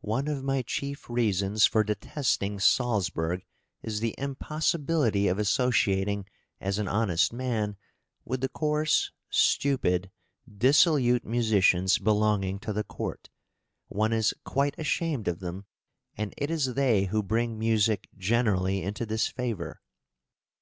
"One 0.00 0.28
of 0.28 0.42
my 0.42 0.62
chief 0.62 1.10
reasons 1.10 1.66
for 1.66 1.84
detesting 1.84 2.58
Salzburg 2.58 3.44
is 3.82 4.00
the 4.00 4.14
impossibility 4.16 5.28
of 5.28 5.38
associating, 5.38 6.24
as 6.58 6.78
an 6.78 6.88
honest 6.88 7.34
man, 7.34 7.76
with 8.24 8.40
the 8.40 8.48
coarse, 8.48 9.12
stupid, 9.28 10.10
dissolute 10.50 11.26
musicians 11.26 11.98
belonging 11.98 12.58
to 12.60 12.72
the 12.72 12.82
court; 12.82 13.28
one 13.88 14.14
is 14.14 14.32
quite 14.42 14.74
ashamed 14.78 15.28
of 15.28 15.40
them, 15.40 15.66
and 16.16 16.32
it 16.38 16.50
is 16.50 16.72
they 16.72 17.04
who 17.04 17.22
bring 17.22 17.58
music 17.58 18.08
generally 18.16 18.82
into 18.82 19.04
disfavour." 19.04 19.82